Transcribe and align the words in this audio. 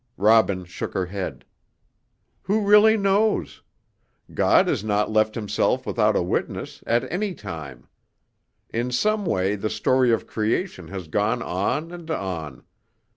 Robin 0.17 0.65
shook 0.65 0.95
her 0.95 1.05
head. 1.05 1.45
"Who 2.41 2.61
really 2.65 2.97
knows? 2.97 3.61
God 4.33 4.67
has 4.67 4.83
not 4.83 5.11
left 5.11 5.35
Himself 5.35 5.85
without 5.85 6.15
a 6.15 6.23
witness, 6.23 6.83
at 6.87 7.03
any 7.11 7.35
time. 7.35 7.87
In 8.71 8.89
some 8.91 9.27
way 9.27 9.55
the 9.55 9.69
story 9.69 10.11
of 10.11 10.25
creation 10.25 10.87
has 10.87 11.07
gone 11.07 11.43
on 11.43 11.91
and 11.91 12.09
on. 12.09 12.63